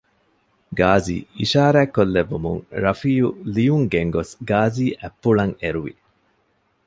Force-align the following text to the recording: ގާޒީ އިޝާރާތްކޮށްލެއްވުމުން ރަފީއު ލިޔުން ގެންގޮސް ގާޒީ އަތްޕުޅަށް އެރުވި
ގާޒީ 0.77 1.15
އިޝާރާތްކޮށްލެއްވުމުން 1.39 2.61
ރަފީއު 2.83 3.29
ލިޔުން 3.55 3.87
ގެންގޮސް 3.93 4.33
ގާޒީ 4.49 4.85
އަތްޕުޅަށް 5.01 5.55
އެރުވި 5.61 5.93